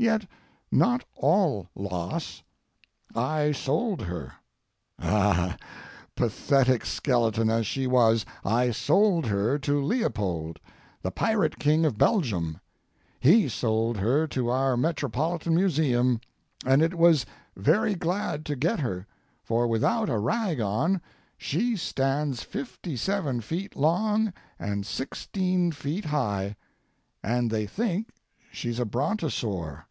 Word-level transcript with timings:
Yet 0.00 0.28
not 0.70 1.04
all 1.16 1.70
loss. 1.74 2.44
I 3.16 3.50
sold 3.50 4.02
her—ah, 4.02 5.56
pathetic 6.14 6.86
skeleton, 6.86 7.50
as 7.50 7.66
she 7.66 7.88
was—I 7.88 8.70
sold 8.70 9.26
her 9.26 9.58
to 9.58 9.82
Leopold, 9.82 10.60
the 11.02 11.10
pirate 11.10 11.58
King 11.58 11.84
of 11.84 11.98
Belgium; 11.98 12.60
he 13.18 13.48
sold 13.48 13.96
her 13.96 14.28
to 14.28 14.48
our 14.50 14.76
Metropolitan 14.76 15.56
Museum, 15.56 16.20
and 16.64 16.80
it 16.80 16.94
was 16.94 17.26
very 17.56 17.96
glad 17.96 18.46
to 18.46 18.54
get 18.54 18.78
her, 18.78 19.04
for 19.42 19.66
without 19.66 20.08
a 20.08 20.20
rag 20.20 20.60
on, 20.60 21.00
she 21.36 21.74
stands 21.74 22.44
57 22.44 23.40
feet 23.40 23.74
long 23.74 24.32
and 24.60 24.86
16 24.86 25.72
feet 25.72 26.04
high, 26.04 26.54
and 27.20 27.50
they 27.50 27.66
think 27.66 28.10
she's 28.52 28.78
a 28.78 28.84
brontosaur. 28.84 29.84